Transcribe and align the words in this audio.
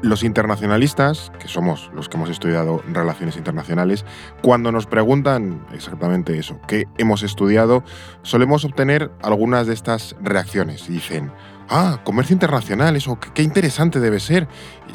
Los 0.00 0.22
internacionalistas, 0.22 1.32
que 1.40 1.48
somos 1.48 1.90
los 1.92 2.08
que 2.08 2.16
hemos 2.16 2.30
estudiado 2.30 2.82
relaciones 2.92 3.36
internacionales, 3.36 4.04
cuando 4.42 4.70
nos 4.70 4.86
preguntan 4.86 5.66
exactamente 5.72 6.38
eso, 6.38 6.60
qué 6.68 6.86
hemos 6.98 7.24
estudiado, 7.24 7.82
solemos 8.22 8.64
obtener 8.64 9.10
algunas 9.22 9.66
de 9.66 9.74
estas 9.74 10.14
reacciones. 10.22 10.86
Dicen, 10.86 11.32
ah, 11.68 12.00
comercio 12.04 12.32
internacional, 12.34 12.94
eso, 12.94 13.18
qué, 13.34 13.42
interesante 13.42 13.98
debe 13.98 14.20
ser. 14.20 14.46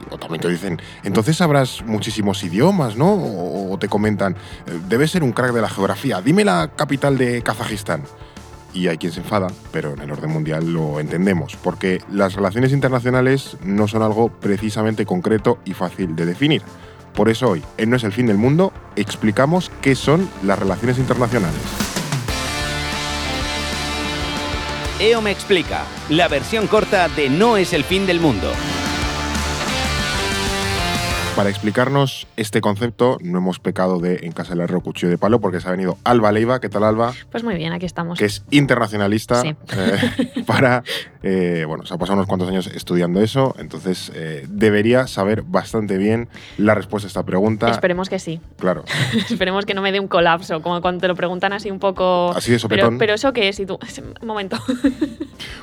O 0.10 0.18
también 0.18 0.42
te 0.42 0.50
dicen, 0.50 0.82
entonces 1.04 1.38
sabrás 1.38 1.84
muchísimos 1.86 2.44
idiomas, 2.44 2.96
¿no? 2.96 3.14
O, 3.14 3.78
te 3.78 3.90
comentan, 3.90 4.38
"Eh, 4.68 4.80
debes 4.88 5.12
ser 5.12 5.24
un 5.24 5.34
crack 5.34 5.52
de 5.52 5.62
la 5.62 5.70
geografía, 5.70 6.22
dime 6.22 6.46
la 6.46 6.70
capital 6.76 7.18
de 7.18 7.42
Kazajistán 7.42 8.04
y 8.74 8.88
hay 8.88 8.98
quien 8.98 9.12
se 9.12 9.22
enfada, 9.22 9.48
pero 9.72 9.94
en 9.94 10.02
el 10.02 10.12
orden 10.12 10.32
mundial 10.32 10.74
lo 10.74 11.00
entendemos, 11.00 11.56
porque 11.56 12.02
las 12.12 12.34
relaciones 12.34 12.72
internacionales 12.72 13.58
no 13.64 13.88
son 13.88 14.02
algo 14.02 14.30
precisamente 14.30 15.06
concreto 15.06 15.60
y 15.66 15.74
fácil 15.74 16.16
de 16.16 16.26
definir. 16.26 16.62
Por 17.14 17.30
eso 17.30 17.50
hoy, 17.50 17.64
en 17.78 17.92
No 17.92 17.96
es 17.96 18.04
el 18.04 18.12
fin 18.12 18.26
del 18.26 18.38
mundo, 18.38 18.74
explicamos 18.96 19.72
qué 19.82 19.96
son 19.96 20.28
las 20.44 20.58
relaciones 20.58 20.98
internacionales. 20.98 21.62
EO 25.00 25.22
me 25.22 25.32
explica, 25.32 25.84
la 26.10 26.28
versión 26.28 26.68
corta 26.68 27.10
de 27.10 27.30
No 27.30 27.58
es 27.58 27.74
el 27.74 27.84
fin 27.84 28.06
del 28.06 28.20
mundo. 28.20 28.52
Para 31.36 31.50
explicarnos 31.50 32.28
este 32.38 32.62
concepto, 32.62 33.18
no 33.22 33.40
hemos 33.40 33.58
pecado 33.60 33.98
de 33.98 34.20
en 34.22 34.34
casa 34.34 34.52
del 34.52 34.62
herrero 34.62 34.82
cuchillo 34.82 35.10
de 35.10 35.18
palo, 35.18 35.42
porque 35.42 35.60
se 35.60 35.68
ha 35.68 35.72
venido 35.72 35.98
Alba 36.04 36.32
Leiva, 36.32 36.62
¿qué 36.62 36.70
tal 36.70 36.84
Alba? 36.84 37.12
Pues 37.32 37.44
muy 37.44 37.56
bien, 37.56 37.74
aquí 37.74 37.88
estamos. 37.88 38.20
que 38.20 38.26
es 38.26 38.44
internacionalista, 38.52 39.42
Sí. 39.42 39.56
eh, 39.76 40.44
para, 40.46 40.84
eh, 41.24 41.66
bueno, 41.68 41.88
se 41.88 41.94
ha 41.96 41.98
pasado 41.98 42.18
unos 42.18 42.28
cuantos 42.28 42.48
años 42.50 42.68
estudiando 42.68 43.20
eso, 43.20 43.56
entonces 43.58 44.12
eh, 44.14 44.46
debería 44.48 45.08
saber 45.08 45.42
bastante 45.42 45.98
bien 45.98 46.30
la 46.60 46.76
respuesta 46.76 47.08
a 47.08 47.10
esta 47.10 47.24
pregunta. 47.24 47.68
Esperemos 47.72 48.10
que 48.10 48.20
sí. 48.20 48.40
Claro, 48.60 48.86
Esperemos 49.30 49.66
que 49.66 49.74
no 49.74 49.82
me 49.82 49.92
dé 49.92 50.00
un 50.00 50.08
colapso, 50.08 50.62
como 50.62 50.82
cuando 50.82 51.02
te 51.02 51.08
lo 51.08 51.16
preguntan 51.16 51.52
así 51.52 51.72
un 51.72 51.80
poco. 51.80 52.32
Así 52.36 52.52
de 52.52 52.60
sopetón. 52.60 52.90
Pero, 52.90 53.00
pero 53.00 53.14
eso 53.16 53.34
qué 53.34 53.50
es, 53.50 53.60
y 53.60 53.66
tú. 53.66 53.80
Un 54.22 54.28
momento. 54.28 54.58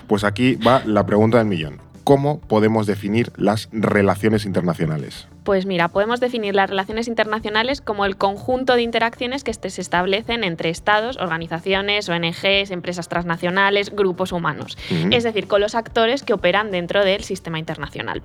pues 0.08 0.24
aquí 0.24 0.56
va 0.56 0.82
la 0.84 1.06
pregunta 1.06 1.38
del 1.38 1.46
millón. 1.46 1.80
¿Cómo 2.02 2.40
podemos 2.40 2.86
definir 2.88 3.30
las 3.36 3.68
relaciones 3.72 4.44
internacionales? 4.44 5.28
Pues 5.44 5.64
mira, 5.64 5.88
podemos 5.88 6.20
definir 6.20 6.54
las 6.54 6.68
relaciones 6.68 7.08
internacionales 7.08 7.80
como 7.80 8.04
el 8.04 8.16
conjunto 8.16 8.74
de 8.74 8.82
interacciones 8.82 9.42
que 9.42 9.50
este- 9.50 9.70
se 9.70 9.80
establecen 9.80 10.44
entre 10.44 10.68
estados, 10.70 11.16
organizaciones, 11.16 12.08
ONGs, 12.08 12.70
empresas 12.70 13.08
transnacionales, 13.08 13.94
grupos 13.94 14.32
humanos. 14.32 14.76
Es 15.10 15.24
decir, 15.24 15.46
con 15.46 15.60
los 15.60 15.74
actores 15.74 16.22
que 16.22 16.34
operan 16.34 16.70
dentro 16.70 17.04
del 17.04 17.24
sistema 17.24 17.58
internacional. 17.58 18.22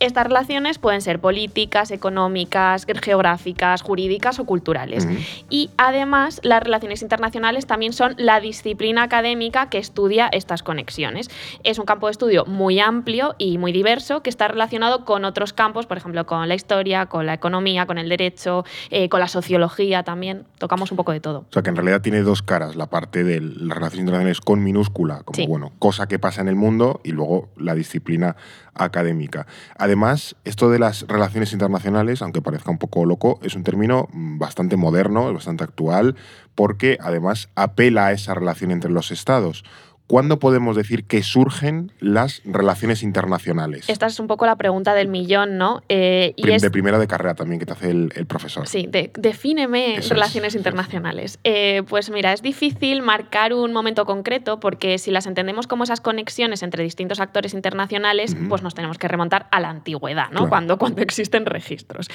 Estas 0.00 0.26
relaciones 0.26 0.78
pueden 0.78 1.02
ser 1.02 1.18
políticas, 1.20 1.90
económicas, 1.90 2.86
geográficas, 3.02 3.82
jurídicas 3.82 4.38
o 4.38 4.44
culturales. 4.46 5.06
Y 5.50 5.70
además, 5.76 6.40
las 6.42 6.62
relaciones 6.62 7.02
internacionales 7.02 7.66
también 7.66 7.92
son 7.92 8.14
la 8.16 8.40
disciplina 8.40 9.02
académica 9.02 9.68
que 9.68 9.78
estudia 9.78 10.28
estas 10.32 10.62
conexiones. 10.62 11.28
Es 11.62 11.78
un 11.78 11.84
campo 11.84 12.06
de 12.06 12.12
estudio 12.12 12.44
muy 12.46 12.80
amplio 12.80 13.34
y 13.38 13.58
muy 13.58 13.72
diverso 13.72 14.22
que 14.22 14.30
está 14.30 14.48
relacionado 14.48 15.04
con 15.04 15.24
otros 15.24 15.52
campos, 15.52 15.86
por 15.86 15.98
ejemplo, 15.98 16.24
con 16.26 16.48
la 16.48 16.53
historia, 16.54 17.06
con 17.06 17.26
la 17.26 17.34
economía, 17.34 17.86
con 17.86 17.98
el 17.98 18.08
derecho, 18.08 18.64
eh, 18.90 19.08
con 19.08 19.20
la 19.20 19.28
sociología 19.28 20.02
también. 20.02 20.44
Tocamos 20.58 20.90
un 20.90 20.96
poco 20.96 21.12
de 21.12 21.20
todo. 21.20 21.40
O 21.40 21.52
sea, 21.52 21.62
que 21.62 21.70
en 21.70 21.76
realidad 21.76 22.00
tiene 22.00 22.22
dos 22.22 22.42
caras, 22.42 22.76
la 22.76 22.86
parte 22.86 23.24
de 23.24 23.40
las 23.40 23.76
relaciones 23.76 24.00
internacionales 24.00 24.40
con 24.40 24.62
minúscula, 24.62 25.22
como 25.24 25.36
Sí. 25.36 25.46
bueno, 25.46 25.72
cosa 25.78 26.06
que 26.06 26.18
pasa 26.18 26.40
en 26.40 26.48
el 26.48 26.56
mundo, 26.56 27.00
y 27.04 27.12
luego 27.12 27.48
la 27.56 27.74
disciplina 27.74 28.36
académica. 28.74 29.46
Además, 29.78 30.36
esto 30.44 30.70
de 30.70 30.78
las 30.78 31.06
relaciones 31.06 31.52
internacionales, 31.52 32.22
aunque 32.22 32.42
parezca 32.42 32.70
un 32.70 32.78
poco 32.78 33.04
loco, 33.04 33.38
es 33.42 33.54
un 33.54 33.62
término 33.62 34.08
mm, 34.12 34.38
bastante 34.38 34.76
moderno, 34.76 35.28
es 35.28 35.34
bastante 35.34 35.64
actual, 35.64 36.16
porque 36.54 36.98
además 37.00 37.48
apela 37.54 38.06
a 38.06 38.12
esa 38.12 38.34
relación 38.34 38.70
entre 38.70 38.90
los 38.90 39.10
estados. 39.10 39.64
¿Cuándo 40.06 40.38
podemos 40.38 40.76
decir 40.76 41.04
que 41.04 41.22
surgen 41.22 41.90
las 41.98 42.42
relaciones 42.44 43.02
internacionales? 43.02 43.88
Esta 43.88 44.06
es 44.06 44.20
un 44.20 44.26
poco 44.26 44.44
la 44.44 44.56
pregunta 44.56 44.92
del 44.92 45.08
millón, 45.08 45.56
¿no? 45.56 45.82
Eh, 45.88 46.34
y 46.36 46.42
Prim- 46.42 46.54
es- 46.56 46.62
De 46.62 46.70
primera 46.70 46.98
de 46.98 47.06
carrera 47.06 47.34
también 47.34 47.58
que 47.58 47.64
te 47.64 47.72
hace 47.72 47.90
el, 47.90 48.12
el 48.14 48.26
profesor. 48.26 48.68
Sí, 48.68 48.86
de- 48.86 49.10
defíneme 49.16 49.96
Eso 49.96 50.12
relaciones 50.12 50.54
es. 50.54 50.58
internacionales. 50.58 51.38
Eh, 51.42 51.82
pues 51.88 52.10
mira, 52.10 52.34
es 52.34 52.42
difícil 52.42 53.00
marcar 53.00 53.54
un 53.54 53.72
momento 53.72 54.04
concreto 54.04 54.60
porque 54.60 54.98
si 54.98 55.10
las 55.10 55.24
entendemos 55.26 55.66
como 55.66 55.84
esas 55.84 56.02
conexiones 56.02 56.62
entre 56.62 56.84
distintos 56.84 57.18
actores 57.18 57.54
internacionales, 57.54 58.36
pues 58.50 58.60
nos 58.62 58.74
tenemos 58.74 58.98
que 58.98 59.08
remontar 59.08 59.46
a 59.52 59.60
la 59.60 59.70
antigüedad, 59.70 60.26
¿no? 60.26 60.36
Claro. 60.40 60.48
Cuando, 60.50 60.78
cuando 60.78 61.00
existen 61.02 61.46
registros. 61.46 62.08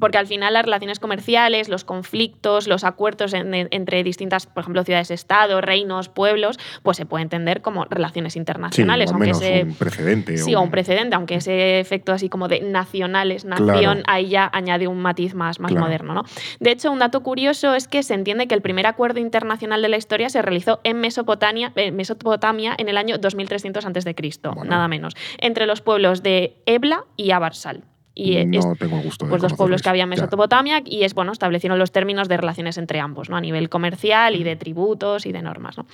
Porque 0.00 0.18
al 0.18 0.26
final 0.26 0.52
las 0.54 0.64
relaciones 0.64 0.98
comerciales, 0.98 1.68
los 1.68 1.84
conflictos, 1.84 2.66
los 2.66 2.82
acuerdos 2.82 3.34
en- 3.34 3.54
en- 3.54 3.68
entre 3.70 4.02
distintas, 4.02 4.46
por 4.46 4.62
ejemplo, 4.62 4.82
ciudades-estado, 4.82 5.60
reinos, 5.60 6.08
pueblos, 6.08 6.58
pues 6.82 6.96
se 6.96 7.06
puede 7.06 7.22
entender 7.36 7.62
como 7.62 7.84
relaciones 7.84 8.32
Sí, 8.32 8.38
internacionales. 8.38 9.10
o 9.10 9.14
aunque 9.14 9.26
menos 9.28 9.38
se- 9.38 9.62
un 9.64 9.74
precedente. 9.74 10.36
Sí, 10.38 10.54
o 10.54 10.60
un 10.60 10.70
precedente, 10.70 11.14
aunque 11.14 11.36
ese 11.36 11.80
efecto 11.80 12.12
así 12.12 12.28
como 12.28 12.48
de 12.48 12.60
nacionales, 12.60 13.44
nación, 13.44 13.66
Claro. 13.66 14.02
ahí 14.06 14.28
ya 14.28 14.50
añade 14.52 14.88
un 14.88 14.98
matiz 14.98 15.34
más, 15.34 15.60
más 15.60 15.70
Claro. 15.70 15.86
moderno. 15.86 16.14
¿no? 16.14 16.22
De 16.60 16.70
hecho, 16.70 16.90
un 16.90 16.98
dato 16.98 17.22
curioso 17.22 17.74
es 17.74 17.88
que 17.88 18.02
se 18.02 18.14
entiende 18.14 18.46
que 18.48 18.54
el 18.54 18.62
primer 18.62 18.86
acuerdo 18.86 19.20
internacional 19.20 19.82
de 19.82 19.88
la 19.88 19.96
historia 19.96 20.28
se 20.28 20.42
realizó 20.42 20.80
en 20.84 21.00
Mesopotamia, 21.00 21.72
eh, 21.76 21.92
Mesopotamia 21.92 22.74
en 22.78 22.88
el 22.88 22.96
año 22.96 23.18
2300 23.18 23.84
a.C., 23.86 24.14
Bueno. 24.54 24.64
nada 24.70 24.88
menos, 24.88 25.14
entre 25.38 25.66
los 25.66 25.80
pueblos 25.80 26.22
de 26.22 26.56
Ebla 26.66 27.04
y 27.16 27.30
Abarsal. 27.30 27.84
Y 28.18 28.42
no 28.46 28.72
es- 28.72 28.78
tengo 28.78 28.96
el 28.96 29.02
gusto 29.04 29.26
de 29.26 29.30
pues 29.30 29.42
dos 29.42 29.52
pueblos 29.52 29.82
que 29.82 29.90
había 29.90 30.04
en. 30.04 30.10
Ya. 30.10 30.22
Mesopotamia 30.24 30.80
y 30.84 31.04
es 31.04 31.12
bueno 31.12 31.32
establecieron 31.32 31.78
los 31.78 31.92
términos 31.92 32.28
de 32.28 32.38
relaciones 32.38 32.78
entre 32.78 32.98
ambos, 32.98 33.28
¿no? 33.28 33.36
A 33.36 33.40
nivel 33.42 33.68
comercial 33.68 34.34
y 34.36 34.42
de 34.42 34.56
tributos 34.56 35.26
y 35.26 35.32
de 35.32 35.42
normas, 35.42 35.76
¿no? 35.76 35.86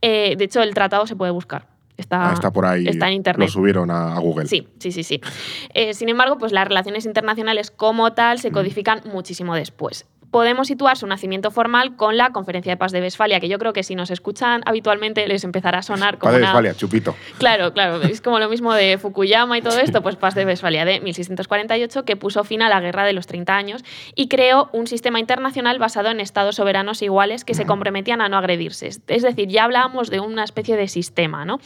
Eh, 0.00 0.36
de 0.38 0.44
hecho, 0.44 0.62
el 0.62 0.72
tratado 0.74 1.06
se 1.08 1.16
puede 1.16 1.32
buscar. 1.32 1.66
Está, 1.96 2.30
Ah, 2.30 2.32
está 2.34 2.52
por 2.52 2.66
ahí. 2.66 2.86
Está 2.86 3.08
en 3.08 3.14
internet. 3.14 3.48
Lo 3.48 3.52
subieron 3.52 3.90
a, 3.90 4.16
Google. 4.20 4.46
Sí, 4.46 4.68
sí, 4.78 4.92
sí, 4.92 5.02
sí. 5.02 5.20
Eh, 5.74 5.92
sin 5.94 6.08
embargo, 6.08 6.38
pues 6.38 6.52
las 6.52 6.68
relaciones 6.68 7.04
internacionales 7.06 7.70
como 7.72 8.12
tal 8.12 8.38
se 8.38 8.52
codifican 8.52 9.00
muchísimo 9.12 9.54
después. 9.54 10.06
Podemos 10.30 10.68
situar 10.68 10.96
su 10.96 11.06
nacimiento 11.06 11.50
formal 11.50 11.96
con 11.96 12.16
la 12.16 12.30
Conferencia 12.30 12.72
de 12.72 12.76
Paz 12.76 12.92
de 12.92 13.00
Westfalia, 13.00 13.40
que 13.40 13.48
yo 13.48 13.58
creo 13.58 13.72
que 13.72 13.82
si 13.82 13.94
nos 13.94 14.10
escuchan 14.10 14.62
habitualmente 14.66 15.26
les 15.28 15.44
empezará 15.44 15.78
a 15.78 15.82
sonar 15.82 16.18
como 16.18 16.32
Padre 16.32 16.38
de 16.38 16.42
una... 16.42 16.50
Westfalia, 16.50 16.74
chupito. 16.74 17.16
Claro, 17.38 17.72
claro, 17.72 18.02
es 18.02 18.20
como 18.20 18.38
lo 18.38 18.48
mismo 18.48 18.74
de 18.74 18.98
Fukuyama 18.98 19.56
y 19.56 19.62
todo 19.62 19.78
esto, 19.78 20.02
pues 20.02 20.16
Paz 20.16 20.34
de 20.34 20.44
Westfalia 20.44 20.84
de 20.84 21.00
1648, 21.00 22.04
que 22.04 22.16
puso 22.16 22.44
fin 22.44 22.62
a 22.62 22.68
la 22.68 22.80
Guerra 22.80 23.04
de 23.04 23.12
los 23.12 23.26
30 23.26 23.56
años 23.56 23.84
y 24.14 24.28
creó 24.28 24.68
un 24.72 24.86
sistema 24.86 25.20
internacional 25.20 25.78
basado 25.78 26.10
en 26.10 26.20
estados 26.20 26.56
soberanos 26.56 27.00
iguales 27.02 27.44
que 27.44 27.54
se 27.54 27.64
comprometían 27.64 28.20
a 28.20 28.28
no 28.28 28.36
agredirse. 28.36 28.88
Es 28.88 29.22
decir, 29.22 29.48
ya 29.48 29.64
hablábamos 29.64 30.10
de 30.10 30.20
una 30.20 30.44
especie 30.44 30.76
de 30.76 30.88
sistema, 30.88 31.44
¿no? 31.44 31.60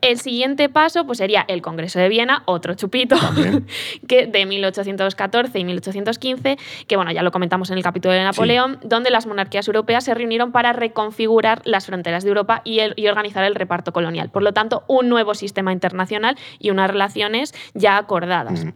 El 0.00 0.18
siguiente 0.18 0.68
paso 0.68 1.04
pues, 1.06 1.18
sería 1.18 1.44
el 1.48 1.62
Congreso 1.62 1.98
de 1.98 2.08
Viena, 2.08 2.42
otro 2.46 2.74
chupito, 2.74 3.16
También. 3.16 3.66
que 4.08 4.26
de 4.26 4.46
1814 4.46 5.58
y 5.58 5.64
1815, 5.64 6.58
que 6.86 6.96
bueno, 6.96 7.10
ya 7.10 7.22
lo 7.22 7.30
comentamos 7.32 7.70
en 7.70 7.78
el 7.78 7.82
capítulo 7.82 7.93
de 7.94 8.22
Napoleón, 8.24 8.78
donde 8.82 9.10
las 9.10 9.26
monarquías 9.26 9.66
europeas 9.68 10.04
se 10.04 10.14
reunieron 10.14 10.52
para 10.52 10.72
reconfigurar 10.72 11.62
las 11.64 11.86
fronteras 11.86 12.22
de 12.24 12.28
Europa 12.30 12.60
y, 12.64 12.80
el- 12.80 12.94
y 12.96 13.06
organizar 13.08 13.44
el 13.44 13.54
reparto 13.54 13.92
colonial. 13.92 14.30
Por 14.30 14.42
lo 14.42 14.52
tanto, 14.52 14.84
un 14.88 15.08
nuevo 15.08 15.34
sistema 15.34 15.72
internacional 15.72 16.36
y 16.58 16.70
unas 16.70 16.90
relaciones 16.90 17.54
ya 17.74 17.96
acordadas. 17.98 18.64
Mm. 18.64 18.72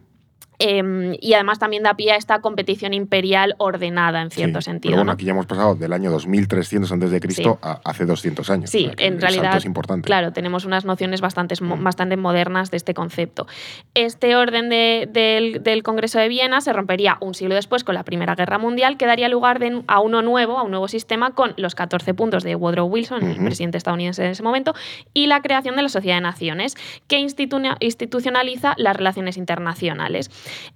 Em, 0.59 1.15
y 1.21 1.33
además 1.33 1.57
también 1.57 1.83
da 1.83 1.93
pie 1.95 2.11
a 2.11 2.17
esta 2.17 2.41
competición 2.41 2.93
imperial 2.93 3.55
ordenada 3.59 4.21
en 4.21 4.29
cierto 4.29 4.59
Sí, 4.61 4.65
sentido. 4.65 4.91
Pero 4.91 4.97
bueno, 4.97 5.11
¿no? 5.11 5.13
aquí 5.13 5.23
ya 5.25 5.31
hemos 5.31 5.45
pasado 5.45 5.75
del 5.75 5.93
año 5.93 6.11
2300 6.11 6.91
antes 6.91 7.11
de 7.11 7.19
Cristo 7.21 7.59
Sí. 7.61 7.67
a 7.69 7.79
hace 7.85 8.05
200 8.05 8.49
años. 8.49 8.69
Sí, 8.69 8.83
O 8.83 8.87
sea, 8.87 8.95
que 8.95 9.05
en 9.05 9.21
realidad, 9.21 9.43
salto 9.43 9.57
es 9.59 9.65
importante. 9.65 10.05
claro, 10.05 10.33
tenemos 10.33 10.65
unas 10.65 10.83
nociones 10.83 11.21
bastante, 11.21 11.55
Mm. 11.63 11.81
bastante 11.83 12.17
modernas 12.17 12.71
de 12.71 12.77
este 12.77 12.93
concepto. 12.93 13.47
Este 13.93 14.35
orden 14.35 14.69
de- 14.69 15.07
del, 15.11 15.63
del 15.63 15.81
Congreso 15.81 16.19
de 16.19 16.27
Viena 16.27 16.59
se 16.59 16.73
rompería 16.73 17.17
un 17.21 17.33
siglo 17.35 17.55
después 17.55 17.85
con 17.85 17.95
la 17.95 18.03
Primera 18.03 18.35
Guerra 18.35 18.57
Mundial, 18.57 18.97
que 18.97 19.05
daría 19.05 19.29
lugar 19.29 19.59
de- 19.59 19.81
a 19.87 20.01
uno 20.01 20.21
nuevo, 20.21 20.57
a 20.59 20.63
un 20.63 20.71
nuevo 20.71 20.89
sistema 20.89 21.31
con 21.35 21.53
los 21.55 21.73
14 21.73 22.13
puntos 22.13 22.43
de 22.43 22.55
Woodrow 22.55 22.85
Wilson, 22.87 23.23
el 23.23 23.37
presidente 23.45 23.77
estadounidense 23.77 24.25
en 24.25 24.31
ese 24.31 24.43
momento, 24.43 24.73
y 25.13 25.27
la 25.27 25.41
creación 25.41 25.77
de 25.77 25.83
la 25.83 25.89
Sociedad 25.89 26.17
de 26.17 26.21
Naciones, 26.21 26.75
que 27.07 27.17
institucionaliza 27.19 28.73
las 28.77 28.97
relaciones 28.97 29.37
internacionales. 29.37 30.29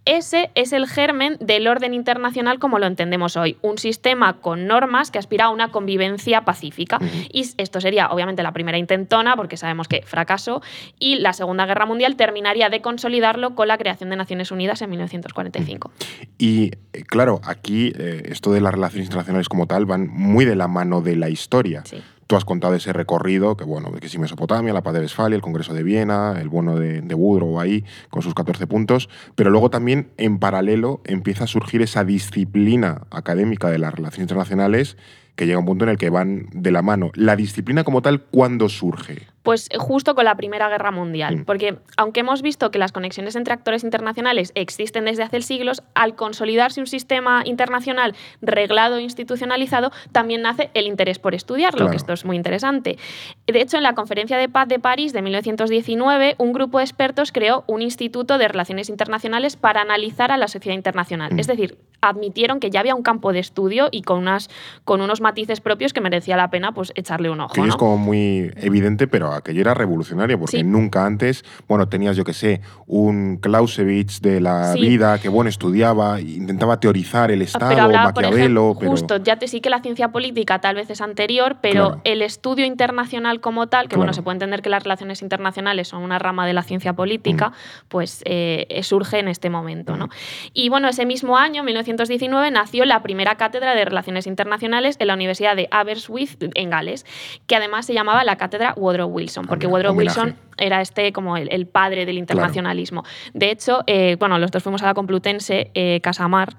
Ese 0.06 0.52
es 0.56 0.74
el 0.74 0.88
germen 0.88 1.38
del 1.40 1.68
orden 1.68 1.94
internacional 1.94 2.60
como 2.60 2.80
lo 2.80 2.86
entendemos 2.86 3.38
hoy, 3.38 3.58
un 3.62 3.78
sistema 3.78 4.34
con 4.42 4.68
normas 4.68 5.12
que 5.12 5.20
aspira 5.20 5.46
a 5.46 5.50
una 5.50 5.70
convivencia 5.70 6.46
pacífica. 6.46 7.00
Y 7.32 7.46
esto 7.58 7.82
sería 7.82 8.10
obviamente 8.10 8.44
la 8.44 8.52
primera 8.52 8.78
intentona, 8.78 9.36
porque 9.36 9.58
sabemos 9.58 9.88
que 9.88 10.02
fracasó, 10.04 10.62
y 11.00 11.16
la 11.16 11.34
Segunda 11.34 11.66
Guerra 11.66 11.86
Mundial 11.86 12.16
terminaría 12.16 12.70
de 12.70 12.82
consolidarlo 12.82 13.56
con 13.56 13.68
la 13.68 13.78
creación 13.78 14.10
de 14.10 14.16
Naciones 14.16 14.52
Unidas 14.52 14.82
en 14.82 14.90
1945. 14.90 15.92
Y 16.38 16.72
claro, 17.08 17.42
aquí 17.44 17.94
eh, 17.98 18.24
esto 18.26 18.52
de 18.52 18.62
las 18.62 18.74
relaciones 18.74 19.08
internacionales 19.08 19.50
como 19.50 19.68
tal 19.68 19.86
van 19.86 20.08
muy 20.08 20.46
de 20.46 20.56
la 20.56 20.68
mano 20.68 21.02
de 21.02 21.16
la 21.16 21.30
historia. 21.30 21.84
Sí. 21.86 22.02
¿Tú 22.34 22.38
has 22.38 22.46
contado 22.46 22.74
ese 22.74 22.92
recorrido, 22.94 23.56
que 23.56 23.64
bueno, 23.64 23.92
que 23.92 24.10
si 24.10 24.18
Mesopotamia, 24.18 24.74
la 24.74 24.82
paz 24.82 24.96
de 24.96 25.02
Westfalia, 25.02 25.36
el 25.36 25.44
Congreso 25.44 25.76
de 25.76 25.84
Viena, 25.84 26.34
el 26.42 26.50
bono 26.50 26.80
de, 26.80 27.02
de 27.02 27.14
Woodrow 27.14 27.60
ahí, 27.60 27.86
con 28.10 28.24
sus 28.24 28.34
14 28.34 28.66
puntos, 28.66 29.08
pero 29.36 29.52
luego 29.52 29.70
también 29.70 30.10
en 30.18 30.40
paralelo 30.40 31.02
empieza 31.06 31.44
a 31.44 31.48
surgir 31.48 31.84
esa 31.84 32.04
disciplina 32.04 33.04
académica 33.12 33.70
de 33.70 33.78
las 33.78 33.94
relaciones 33.94 34.24
internacionales 34.24 34.98
que 35.36 35.46
llega 35.46 35.60
un 35.60 35.66
punto 35.66 35.86
en 35.86 35.92
el 35.92 36.00
que 36.00 36.10
van 36.10 36.48
de 36.54 36.72
la 36.72 36.82
mano. 36.82 37.12
La 37.14 37.36
disciplina 37.36 37.84
como 37.84 38.02
tal, 38.02 38.24
¿cuándo 38.24 38.68
surge? 38.68 39.28
Pues 39.44 39.70
justo 39.78 40.16
con 40.16 40.26
la 40.26 40.36
Primera 40.36 40.70
Guerra 40.70 40.92
Mundial, 40.92 41.38
Mm. 41.38 41.46
porque 41.46 41.78
aunque 41.98 42.22
hemos 42.22 42.42
visto 42.42 42.72
que 42.72 42.80
las 42.80 42.92
conexiones 42.92 43.36
entre 43.36 43.54
actores 43.54 43.84
internacionales 43.84 44.52
existen 44.56 45.06
desde 45.06 45.24
hace 45.24 45.42
siglos, 45.42 45.84
al 45.96 46.16
consolidarse 46.16 46.80
un 46.80 46.88
sistema 46.88 47.42
internacional 47.46 48.16
reglado 48.42 48.98
e 48.98 49.02
institucionalizado, 49.04 49.92
también 50.12 50.42
nace 50.44 50.70
el 50.74 50.88
interés 50.88 51.20
por 51.20 51.36
estudiarlo, 51.36 51.78
Claro. 51.78 51.92
que 51.92 51.98
esto 51.98 52.14
es 52.14 52.24
muy 52.26 52.38
interesante. 52.38 52.98
De 53.46 53.62
hecho, 53.62 53.78
en 53.78 53.84
la 53.84 53.94
Conferencia 53.96 54.38
de 54.38 54.48
Paz 54.50 54.68
de 54.70 54.80
París 54.80 55.12
de 55.14 55.22
1919, 55.22 56.36
un 56.38 56.54
grupo 56.54 56.78
de 56.78 56.86
expertos 56.86 57.32
creó 57.32 57.64
un 57.68 57.82
Instituto 57.82 58.38
de 58.38 58.48
Relaciones 58.48 58.90
Internacionales 58.90 59.56
para 59.58 59.82
analizar 59.82 60.32
a 60.32 60.38
la 60.38 60.48
sociedad 60.48 60.76
internacional. 60.76 61.34
Mm. 61.34 61.40
Es 61.40 61.48
decir, 61.48 61.78
admitieron 62.02 62.60
que 62.60 62.70
ya 62.70 62.80
había 62.82 62.96
un 62.96 63.04
campo 63.04 63.32
de 63.34 63.40
estudio 63.40 63.88
y 63.92 64.02
con, 64.02 64.20
unas, 64.20 64.50
con 64.84 65.02
unos 65.02 65.22
matices 65.22 65.62
propios 65.62 65.94
que 65.94 66.02
merecía 66.02 66.36
la 66.38 66.50
pena 66.50 66.74
pues, 66.74 66.92
echarle 66.96 67.30
un 67.30 67.40
ojo. 67.40 67.54
Que 67.54 67.62
hoy 67.62 67.70
es 67.70 67.76
como 67.76 67.98
muy 67.98 68.52
evidente, 68.58 69.08
pero 69.08 69.33
aquello 69.34 69.62
era 69.62 69.74
revolucionario, 69.74 70.40
porque 70.40 70.58
Sí. 70.58 70.64
nunca 70.64 71.06
antes, 71.06 71.44
bueno, 71.68 71.88
tenías, 71.90 72.16
yo 72.16 72.24
que 72.24 72.34
sé, 72.34 72.62
un 72.88 73.38
Clausewitz 73.38 74.22
de 74.22 74.40
la 74.42 74.74
Sí. 74.74 74.82
vida 74.82 75.20
que, 75.20 75.30
bueno, 75.30 75.50
estudiaba, 75.50 76.20
intentaba 76.22 76.80
teorizar 76.80 77.32
el 77.32 77.42
Ah, 77.42 77.44
Estado, 77.44 77.70
pero 77.70 77.82
hablaba, 77.84 78.14
por 78.14 78.24
Maquiavelo, 78.24 78.62
ejemplo, 78.62 78.80
pero... 78.80 78.92
justo, 78.92 79.18
ya 79.18 79.38
te 79.38 79.48
sí 79.48 79.62
que 79.62 79.70
la 79.70 79.82
ciencia 79.82 80.10
política 80.12 80.60
tal 80.60 80.76
vez 80.76 80.90
es 80.90 81.02
anterior, 81.02 81.58
pero 81.62 81.88
Claro. 81.88 82.02
el 82.04 82.22
estudio 82.22 82.66
internacional 82.66 83.40
como 83.42 83.68
tal, 83.68 83.88
que 83.90 83.96
bueno, 83.98 84.14
se 84.14 84.22
puede 84.22 84.36
entender 84.36 84.62
que 84.62 84.70
las 84.70 84.84
relaciones 84.84 85.22
internacionales 85.22 85.88
son 85.88 86.02
una 86.04 86.20
rama 86.20 86.46
de 86.48 86.54
la 86.54 86.64
ciencia 86.64 86.94
política, 86.94 87.50
Mm. 87.50 87.54
pues 87.90 88.22
eh, 88.26 88.80
surge 88.84 89.20
en 89.20 89.28
este 89.28 89.50
momento, 89.50 89.96
¿no? 89.98 90.10
Y 90.54 90.70
bueno, 90.70 90.88
ese 90.88 91.06
mismo 91.06 91.38
año, 91.38 91.64
1919, 91.64 92.52
nació 92.52 92.86
la 92.86 93.02
primera 93.02 93.36
cátedra 93.36 93.76
de 93.76 93.86
relaciones 93.86 94.28
internacionales 94.28 94.96
en 95.00 95.08
la 95.08 95.14
Universidad 95.14 95.56
de 95.56 95.68
Aberystwyth, 95.72 96.38
en 96.56 96.70
Gales, 96.70 97.06
que 97.48 97.56
además 97.56 97.86
se 97.86 97.94
llamaba 97.94 98.24
la 98.24 98.36
cátedra 98.38 98.74
Woodrow 98.78 99.08
Wilson, 99.10 99.23
porque 99.48 99.66
Ah, 99.66 99.70
mira, 99.70 99.70
Woodrow 99.70 99.92
homenaje. 99.94 100.20
Wilson 100.20 100.40
era 100.58 100.82
este 100.82 101.12
como 101.14 101.38
el, 101.38 101.48
el 101.52 101.66
padre 101.68 102.06
del 102.06 102.18
internacionalismo. 102.18 103.04
De 103.34 103.52
hecho, 103.52 103.84
eh, 103.88 104.16
bueno, 104.20 104.38
los 104.40 104.52
dos 104.52 104.62
fuimos 104.64 104.82
a 104.84 104.88
la 104.88 104.94
Complutense, 104.94 105.72
eh, 105.74 106.00
Casamar, 106.02 106.56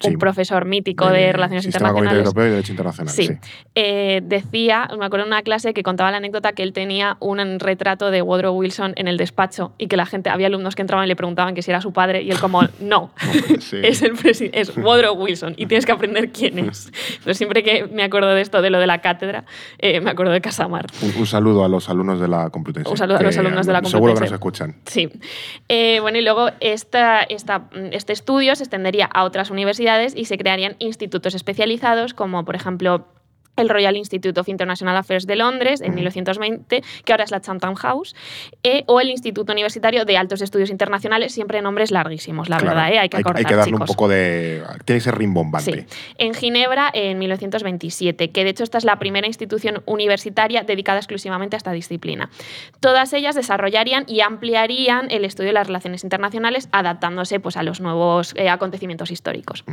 Sí. 0.00 0.08
un 0.08 0.18
profesor 0.18 0.64
mítico 0.64 1.08
de, 1.10 1.30
relaciones 1.32 1.66
internacionales. 1.66 2.18
Europeo 2.18 2.44
de 2.44 2.50
Derecho 2.50 2.72
Internacional, 2.72 3.12
Sí. 3.14 3.26
sí. 3.26 3.34
Eh, 3.74 4.22
decía, 4.24 4.88
me 4.98 5.04
acuerdo 5.04 5.26
en 5.26 5.32
una 5.32 5.42
clase 5.42 5.74
que 5.74 5.82
contaba 5.82 6.10
la 6.10 6.16
anécdota 6.16 6.52
que 6.52 6.62
él 6.62 6.72
tenía 6.72 7.16
un 7.20 7.38
retrato 7.60 8.10
de 8.10 8.22
Woodrow 8.22 8.54
Wilson 8.56 8.94
en 8.96 9.08
el 9.08 9.16
despacho 9.18 9.72
y 9.78 9.88
que 9.88 9.96
la 9.98 10.06
gente, 10.06 10.30
había 10.30 10.46
alumnos 10.46 10.74
que 10.74 10.82
entraban 10.82 11.04
y 11.04 11.08
le 11.08 11.16
preguntaban 11.16 11.54
que 11.54 11.60
si 11.62 11.70
era 11.70 11.80
su 11.82 11.92
padre 11.92 12.22
y 12.22 12.30
él 12.30 12.38
como, 12.40 12.62
no, 12.80 13.10
Sí. 13.60 13.76
es 13.82 14.02
el 14.02 14.14
es 14.52 14.76
Woodrow 14.76 15.14
Wilson 15.14 15.54
y 15.58 15.66
tienes 15.66 15.84
que 15.84 15.92
aprender 15.92 16.30
quién 16.30 16.58
es. 16.58 16.90
Pero 17.24 17.34
siempre 17.34 17.62
que 17.62 17.86
me 17.86 18.02
acuerdo 18.02 18.30
de 18.30 18.40
esto, 18.40 18.62
de 18.62 18.70
lo 18.70 18.78
de 18.80 18.86
la 18.86 19.02
cátedra, 19.02 19.44
eh, 19.78 20.00
me 20.00 20.10
acuerdo 20.10 20.32
de 20.32 20.40
Casamar. 20.40 20.86
Un, 21.02 21.14
un 21.14 21.26
saludo 21.26 21.64
a 21.64 21.68
los 21.68 21.88
alumnos 21.90 22.20
de 22.20 22.28
la 22.28 22.48
Complutense. 22.48 22.90
Un 22.90 22.96
saludo 22.96 23.18
a 23.18 23.22
los 23.22 23.36
alumnos 23.36 23.66
de 23.66 23.72
la 23.74 23.80
Seguro 23.84 24.14
que 24.14 24.20
Complutense. 24.20 24.30
nos 24.30 24.32
escuchan. 24.32 24.76
Sí. 24.86 25.10
Eh, 25.68 25.98
bueno, 26.00 26.16
y 26.18 26.22
luego 26.22 26.48
esta, 26.60 27.20
esta- 27.22 27.68
este 27.92 28.12
estudio 28.14 28.56
se 28.56 28.62
extendería 28.62 29.04
a 29.06 29.24
otras 29.24 29.50
universidades 29.50 29.89
y 30.14 30.24
se 30.24 30.38
crearían 30.38 30.76
institutos 30.78 31.34
especializados, 31.34 32.14
como 32.14 32.44
por 32.44 32.54
ejemplo 32.54 33.08
el 33.60 33.68
Royal 33.68 33.96
Institute 33.96 34.38
of 34.38 34.48
International 34.48 34.96
Affairs 34.96 35.26
de 35.26 35.36
Londres 35.36 35.80
en 35.80 35.94
1920, 35.94 36.82
que 37.04 37.12
ahora 37.12 37.24
es 37.24 37.30
la 37.30 37.40
Chatham 37.40 37.74
House, 37.74 38.14
eh, 38.62 38.84
o 38.86 39.00
el 39.00 39.10
Instituto 39.10 39.52
Universitario 39.52 40.04
de 40.04 40.16
Altos 40.16 40.42
Estudios 40.42 40.70
Internacionales, 40.70 41.32
siempre 41.32 41.62
nombres 41.62 41.90
larguísimos, 41.90 42.48
la 42.48 42.58
Claro, 42.58 42.76
verdad, 42.76 42.92
¿eh? 42.92 42.98
hay 42.98 43.08
que 43.08 43.22
cortar, 43.22 43.56
darle 43.56 43.76
un 43.76 43.86
poco 43.86 44.08
de... 44.08 44.62
Tiene 44.84 44.98
que 44.98 45.04
ser 45.04 45.16
rimbombante. 45.16 45.86
Sí, 45.88 45.96
en 46.18 46.34
Ginebra 46.34 46.90
en 46.92 47.18
1927, 47.18 48.30
que 48.30 48.44
de 48.44 48.50
hecho 48.50 48.64
esta 48.64 48.78
es 48.78 48.84
la 48.84 48.98
primera 48.98 49.26
institución 49.26 49.82
universitaria 49.86 50.62
dedicada 50.62 50.98
exclusivamente 50.98 51.56
a 51.56 51.58
esta 51.58 51.72
disciplina. 51.72 52.30
Todas 52.80 53.12
ellas 53.12 53.34
desarrollarían 53.34 54.04
y 54.06 54.20
ampliarían 54.20 55.10
el 55.10 55.24
estudio 55.24 55.48
de 55.48 55.54
las 55.54 55.66
relaciones 55.66 56.04
internacionales, 56.04 56.68
adaptándose 56.72 57.40
pues, 57.40 57.56
a 57.56 57.62
los 57.62 57.80
nuevos 57.80 58.34
eh, 58.36 58.48
acontecimientos 58.48 59.10
históricos. 59.10 59.64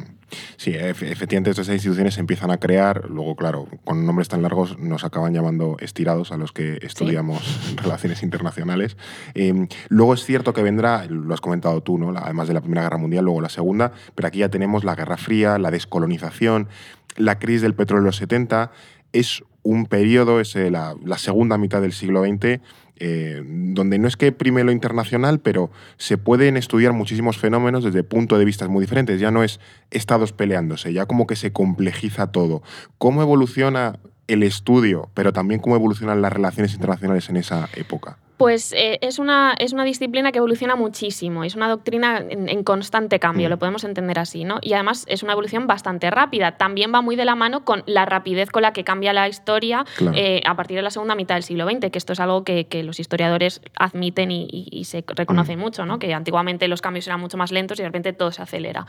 Sí, 0.57 0.71
efe- 0.73 1.09
efectivamente 1.11 1.49
estas 1.51 1.69
instituciones 1.69 2.15
se 2.15 2.19
empiezan 2.19 2.51
a 2.51 2.57
crear, 2.57 3.05
luego 3.09 3.35
claro, 3.35 3.67
con 3.85 4.05
nombres 4.05 4.27
tan 4.27 4.41
largos 4.41 4.77
nos 4.77 5.03
acaban 5.03 5.33
llamando 5.33 5.77
estirados 5.79 6.31
a 6.31 6.37
los 6.37 6.51
que 6.51 6.79
estudiamos 6.81 7.75
relaciones 7.81 8.23
internacionales. 8.23 8.97
Eh, 9.35 9.67
luego 9.89 10.13
es 10.13 10.25
cierto 10.25 10.53
que 10.53 10.61
vendrá, 10.63 11.05
lo 11.05 11.33
has 11.33 11.41
comentado 11.41 11.81
tú, 11.81 11.97
¿no? 11.97 12.09
Además 12.17 12.47
de 12.47 12.53
la 12.53 12.61
Primera 12.61 12.81
Guerra 12.83 12.97
Mundial, 12.97 13.25
luego 13.25 13.41
la 13.41 13.49
Segunda, 13.49 13.93
pero 14.15 14.27
aquí 14.27 14.39
ya 14.39 14.49
tenemos 14.49 14.83
la 14.83 14.95
Guerra 14.95 15.17
Fría, 15.17 15.57
la 15.57 15.71
descolonización, 15.71 16.67
la 17.15 17.39
crisis 17.39 17.61
del 17.61 17.73
petróleo 17.73 18.03
de 18.03 18.07
los 18.07 18.17
70, 18.17 18.71
es 19.13 19.43
un 19.63 19.85
periodo, 19.85 20.39
es 20.39 20.55
eh, 20.55 20.69
la, 20.71 20.95
la 21.03 21.17
segunda 21.17 21.57
mitad 21.57 21.81
del 21.81 21.91
siglo 21.93 22.23
XX, 22.23 22.59
eh, 22.99 23.43
donde 23.45 23.99
no 23.99 24.07
es 24.07 24.17
que 24.17 24.31
prime 24.31 24.63
lo 24.63 24.71
internacional, 24.71 25.39
pero 25.39 25.71
se 25.97 26.17
pueden 26.17 26.57
estudiar 26.57 26.93
muchísimos 26.93 27.37
fenómenos 27.37 27.83
desde 27.83 28.03
puntos 28.03 28.39
de 28.39 28.45
vista 28.45 28.67
muy 28.67 28.81
diferentes. 28.81 29.19
Ya 29.19 29.31
no 29.31 29.43
es 29.43 29.59
estados 29.91 30.33
peleándose, 30.33 30.93
ya 30.93 31.05
como 31.05 31.27
que 31.27 31.35
se 31.35 31.51
complejiza 31.51 32.31
todo. 32.31 32.63
¿Cómo 32.97 33.21
evoluciona 33.21 33.99
el 34.27 34.43
estudio, 34.43 35.09
pero 35.13 35.33
también 35.33 35.61
cómo 35.61 35.75
evolucionan 35.75 36.21
las 36.21 36.33
relaciones 36.33 36.73
internacionales 36.73 37.29
en 37.29 37.37
esa 37.37 37.69
época? 37.75 38.17
Pues 38.37 38.71
eh, 38.73 38.99
es, 39.01 39.17
una, 39.17 39.55
es 39.57 39.73
una 39.73 39.83
disciplina 39.83 40.31
que 40.31 40.37
evoluciona 40.37 40.75
muchísimo, 40.75 41.43
es 41.43 41.55
una 41.55 41.67
doctrina 41.67 42.23
en, 42.29 42.47
en 42.49 42.63
constante 42.63 43.19
cambio, 43.19 43.47
Mm. 43.47 43.49
lo 43.49 43.57
podemos 43.57 43.83
entender 43.83 44.19
así, 44.19 44.43
¿no? 44.43 44.59
Y 44.61 44.73
además 44.73 45.05
es 45.07 45.23
una 45.23 45.31
evolución 45.33 45.65
bastante 45.65 46.11
rápida, 46.11 46.51
también 46.57 46.93
va 46.93 47.01
muy 47.01 47.15
de 47.15 47.25
la 47.25 47.33
mano 47.35 47.65
con 47.65 47.81
la 47.87 48.05
rapidez 48.05 48.51
con 48.51 48.61
la 48.61 48.73
que 48.73 48.83
cambia 48.83 49.11
la 49.11 49.27
historia 49.27 49.85
Claro. 49.97 50.15
eh, 50.15 50.41
a 50.45 50.55
partir 50.55 50.75
de 50.77 50.83
la 50.83 50.91
segunda 50.91 51.15
mitad 51.15 51.33
del 51.35 51.43
siglo 51.43 51.67
XX, 51.67 51.89
que 51.89 51.97
esto 51.97 52.13
es 52.13 52.19
algo 52.19 52.43
que, 52.43 52.67
que 52.67 52.83
los 52.83 52.99
historiadores 52.99 53.61
admiten 53.75 54.29
y, 54.29 54.43
y- 54.51 54.67
y 54.71 54.83
se 54.85 55.03
reconoce 55.07 55.55
Mm. 55.55 55.59
mucho, 55.59 55.85
¿no? 55.87 55.97
Que 55.97 56.13
antiguamente 56.13 56.67
los 56.67 56.81
cambios 56.81 57.07
eran 57.07 57.19
mucho 57.19 57.37
más 57.37 57.51
lentos 57.51 57.79
y 57.79 57.81
de 57.81 57.87
repente 57.89 58.13
todo 58.13 58.31
se 58.31 58.43
acelera. 58.43 58.85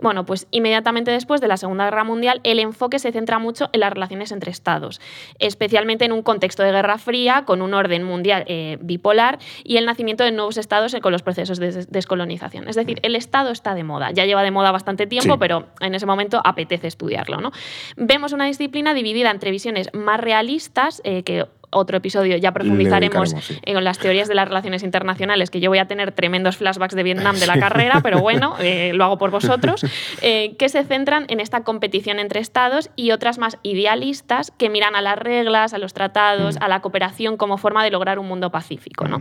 Bueno, 0.00 0.24
pues 0.24 0.46
inmediatamente 0.52 1.10
después 1.10 1.42
de 1.42 1.48
la 1.48 1.58
Segunda 1.58 1.84
Guerra 1.84 2.04
Mundial, 2.04 2.40
el 2.44 2.58
enfoque 2.60 2.98
se 2.98 3.12
centra 3.12 3.38
mucho 3.38 3.68
en 3.74 3.80
las 3.80 3.92
relaciones 3.92 4.32
entre 4.32 4.50
estados, 4.50 5.00
especialmente 5.38 6.06
en 6.06 6.12
un 6.12 6.22
contexto 6.22 6.62
de 6.62 6.72
Guerra 6.72 6.96
Fría, 6.96 7.44
con 7.44 7.60
un 7.60 7.74
orden 7.74 8.02
mundial 8.02 8.44
eh, 8.46 8.78
bipolar 8.86 9.38
y 9.64 9.76
el 9.76 9.86
nacimiento 9.86 10.24
de 10.24 10.32
nuevos 10.32 10.56
estados 10.56 10.94
con 11.02 11.12
los 11.12 11.22
procesos 11.22 11.58
de 11.58 11.72
des- 11.72 11.90
descolonización. 11.90 12.68
Es 12.68 12.76
decir, 12.76 13.00
el 13.02 13.16
estado 13.16 13.50
está 13.50 13.74
de 13.74 13.84
moda, 13.84 14.10
ya 14.12 14.24
lleva 14.24 14.42
de 14.42 14.50
moda 14.50 14.72
bastante 14.72 15.06
tiempo, 15.06 15.34
Sí. 15.34 15.38
pero 15.38 15.66
en 15.80 15.94
ese 15.94 16.06
momento 16.06 16.40
apetece 16.44 16.86
estudiarlo. 16.86 17.40
¿no? 17.40 17.52
Vemos 17.96 18.32
una 18.32 18.46
disciplina 18.46 18.94
dividida 18.94 19.30
entre 19.30 19.50
visiones 19.50 19.90
más 19.92 20.20
realistas, 20.20 21.00
eh, 21.04 21.22
que 21.22 21.46
otro 21.76 21.96
episodio 21.98 22.36
ya 22.36 22.52
profundizaremos 22.52 23.30
sí. 23.30 23.58
en 23.62 23.82
las 23.84 23.98
teorías 23.98 24.28
de 24.28 24.34
las 24.34 24.48
relaciones 24.48 24.82
internacionales, 24.82 25.50
que 25.50 25.60
yo 25.60 25.70
voy 25.70 25.78
a 25.78 25.86
tener 25.86 26.12
tremendos 26.12 26.56
flashbacks 26.56 26.94
de 26.94 27.02
Vietnam 27.02 27.36
de 27.36 27.46
la 27.46 27.58
carrera, 27.60 28.00
pero 28.02 28.20
bueno, 28.20 28.56
eh, 28.60 28.92
lo 28.94 29.04
hago 29.04 29.18
por 29.18 29.30
vosotros, 29.30 29.84
eh, 30.22 30.56
que 30.58 30.68
se 30.68 30.84
centran 30.84 31.26
en 31.28 31.40
esta 31.40 31.62
competición 31.62 32.18
entre 32.18 32.40
estados 32.40 32.90
y 32.96 33.10
otras 33.10 33.38
más 33.38 33.58
idealistas 33.62 34.50
que 34.58 34.68
miran 34.70 34.96
a 34.96 35.02
las 35.02 35.18
reglas, 35.18 35.72
a 35.74 35.78
los 35.78 35.94
tratados, 35.94 36.56
Mm. 36.56 36.62
a 36.62 36.68
la 36.68 36.80
cooperación 36.80 37.36
como 37.36 37.58
forma 37.58 37.84
de 37.84 37.90
lograr 37.90 38.18
un 38.18 38.26
mundo 38.26 38.50
pacífico. 38.50 39.06
¿no? 39.08 39.20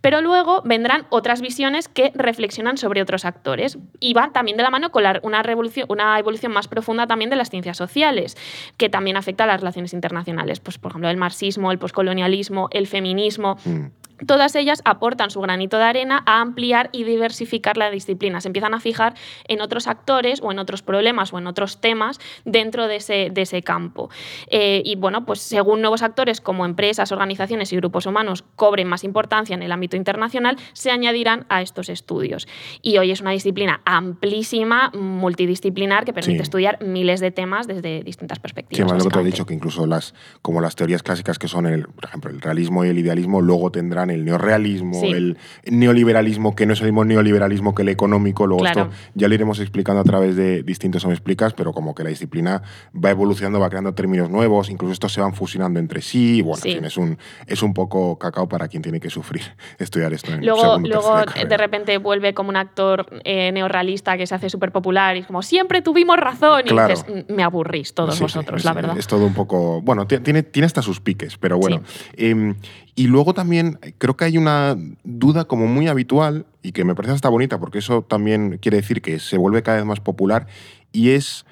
Pero 0.00 0.20
luego 0.20 0.62
vendrán 0.64 1.06
otras 1.10 1.40
visiones 1.40 1.88
que 1.88 2.12
reflexionan 2.14 2.76
sobre 2.78 3.02
otros 3.02 3.24
actores 3.24 3.78
y 4.00 4.14
van 4.14 4.32
también 4.32 4.56
de 4.56 4.62
la 4.62 4.70
mano 4.70 4.90
con 4.90 5.02
la- 5.02 5.20
una, 5.22 5.42
revolución, 5.42 5.86
una 5.88 6.18
evolución 6.18 6.52
más 6.52 6.68
profunda 6.68 7.06
también 7.06 7.30
de 7.30 7.36
las 7.36 7.50
ciencias 7.50 7.76
sociales, 7.76 8.36
que 8.76 8.88
también 8.88 9.16
afecta 9.16 9.44
a 9.44 9.46
las 9.46 9.60
relaciones 9.60 9.92
internacionales. 9.92 10.60
Pues, 10.60 10.78
por 10.78 10.92
ejemplo, 10.92 11.08
el 11.10 11.16
marxismo, 11.16 11.72
el 11.72 11.78
poscolonialismo, 11.86 12.68
el 12.72 12.86
feminismo. 12.88 13.58
Mm. 13.64 13.86
Todas 14.26 14.54
ellas 14.54 14.80
aportan 14.84 15.30
su 15.30 15.40
granito 15.40 15.76
de 15.78 15.84
arena 15.84 16.22
a 16.26 16.40
ampliar 16.40 16.88
y 16.92 17.04
diversificar 17.04 17.76
la 17.76 17.90
disciplina. 17.90 18.40
Se 18.40 18.48
empiezan 18.48 18.72
a 18.74 18.80
fijar 18.80 19.14
en 19.48 19.60
otros 19.60 19.86
actores 19.88 20.40
o 20.42 20.52
en 20.52 20.58
otros 20.58 20.82
problemas 20.82 21.32
o 21.32 21.38
en 21.38 21.46
otros 21.46 21.80
temas 21.80 22.18
dentro 22.44 22.86
de 22.88 22.96
ese, 22.96 23.28
de 23.30 23.42
ese 23.42 23.62
campo. 23.62 24.08
Eh, 24.48 24.82
y 24.84 24.96
bueno, 24.96 25.26
pues 25.26 25.40
según 25.40 25.80
nuevos 25.80 26.02
actores 26.02 26.40
como 26.40 26.64
empresas, 26.64 27.12
organizaciones 27.12 27.72
y 27.72 27.76
grupos 27.76 28.06
humanos 28.06 28.44
cobren 28.56 28.88
más 28.88 29.04
importancia 29.04 29.54
en 29.54 29.62
el 29.62 29.72
ámbito 29.72 29.96
internacional, 29.96 30.56
se 30.72 30.90
añadirán 30.90 31.44
a 31.48 31.60
estos 31.62 31.88
estudios. 31.88 32.48
Y 32.82 32.98
hoy 32.98 33.10
es 33.10 33.20
una 33.20 33.32
disciplina 33.32 33.80
amplísima, 33.84 34.90
multidisciplinar, 34.94 36.04
que 36.04 36.12
permite 36.12 36.38
Sí. 36.38 36.42
estudiar 36.42 36.82
miles 36.84 37.20
de 37.20 37.30
temas 37.30 37.66
desde 37.66 38.02
distintas 38.02 38.38
Sí, 38.38 38.42
perspectivas. 38.42 38.90
además 38.90 39.04
lo 39.04 39.10
que 39.10 39.14
te 39.16 39.20
he 39.22 39.24
dicho, 39.26 39.46
que 39.46 39.54
incluso 39.54 39.86
las, 39.86 40.14
como 40.42 40.60
las 40.60 40.74
teorías 40.76 41.02
clásicas 41.02 41.38
que 41.38 41.48
son, 41.48 41.66
el, 41.66 41.86
por 41.86 42.04
ejemplo, 42.04 42.30
el 42.30 42.40
realismo 42.40 42.84
y 42.84 42.88
el 42.88 42.98
idealismo, 42.98 43.40
luego 43.40 43.70
tendrán 43.70 44.05
el 44.10 44.24
neorrealismo, 44.24 45.00
Sí. 45.00 45.06
el 45.12 45.36
neoliberalismo, 45.70 46.54
que 46.54 46.66
no 46.66 46.72
es 46.72 46.80
el 46.80 46.86
mismo 46.86 47.04
neoliberalismo 47.04 47.74
que 47.74 47.82
el 47.82 47.88
económico. 47.88 48.46
Luego 48.46 48.62
Claro. 48.62 48.82
esto 48.82 48.94
ya 49.14 49.28
lo 49.28 49.34
iremos 49.34 49.60
explicando 49.60 50.00
a 50.00 50.04
través 50.04 50.36
de 50.36 50.62
distintos 50.62 51.04
o 51.04 51.08
me 51.08 51.14
explicas, 51.14 51.52
pero 51.54 51.72
como 51.72 51.94
que 51.94 52.02
la 52.02 52.10
disciplina 52.10 52.62
va 52.94 53.10
evolucionando, 53.10 53.60
va 53.60 53.68
creando 53.68 53.94
términos 53.94 54.30
nuevos, 54.30 54.70
incluso 54.70 54.92
estos 54.92 55.12
se 55.12 55.20
van 55.20 55.34
fusionando 55.34 55.78
entre 55.80 56.00
sí. 56.02 56.38
y 56.38 56.42
Bueno, 56.42 56.56
Sí. 56.62 56.70
en 56.70 56.76
fin, 56.76 56.84
es 56.86 56.96
un, 56.96 57.18
es 57.46 57.62
un 57.62 57.74
poco 57.74 58.18
cacao 58.18 58.48
para 58.48 58.68
quien 58.68 58.82
tiene 58.82 59.00
que 59.00 59.10
sufrir 59.10 59.42
estudiar 59.78 60.12
esto 60.12 60.32
en 60.32 60.44
Luego, 60.44 60.60
segundo, 60.62 60.88
luego 60.88 61.16
de 61.48 61.56
repente 61.56 61.98
vuelve 61.98 62.34
como 62.34 62.48
un 62.50 62.56
actor 62.56 63.06
eh, 63.24 63.52
neorrealista 63.52 64.16
que 64.16 64.26
se 64.26 64.34
hace 64.34 64.48
súper 64.50 64.72
popular 64.72 65.16
y 65.16 65.20
es 65.20 65.26
como, 65.26 65.42
siempre 65.42 65.82
tuvimos 65.82 66.16
razón. 66.16 66.62
Y 66.66 66.70
dices, 66.70 67.04
"Mm, 67.08 67.32
me 67.34 67.42
aburrís 67.42 67.94
todos 67.94 68.16
Sí, 68.16 68.22
vosotros, 68.22 68.64
la 68.64 68.72
verdad. 68.72 68.96
Es 68.98 69.06
todo 69.06 69.26
un 69.26 69.34
poco. 69.34 69.80
Bueno, 69.82 70.06
ti- 70.06 70.18
tiene, 70.18 70.42
tiene 70.42 70.66
hasta 70.66 70.82
sus 70.82 71.00
piques, 71.00 71.36
pero 71.38 71.58
bueno. 71.58 71.82
Em, 72.16 72.54
y 72.94 73.08
luego 73.08 73.34
también 73.34 73.78
creo 73.98 74.16
que 74.16 74.24
hay 74.24 74.38
una 74.38 74.76
duda 75.04 75.44
como 75.44 75.66
muy 75.66 75.88
habitual 75.88 76.46
y 76.62 76.72
que 76.72 76.84
me 76.84 76.94
parece 76.94 77.14
hasta 77.14 77.28
bonita, 77.28 77.58
porque 77.58 77.78
eso 77.78 78.02
también 78.02 78.58
quiere 78.58 78.78
decir 78.78 79.02
que 79.02 79.18
se 79.18 79.38
vuelve 79.38 79.62
cada 79.62 79.78
vez 79.78 79.86
más 79.86 80.00
popular, 80.00 80.46
y 80.92 81.10
es. 81.10 81.44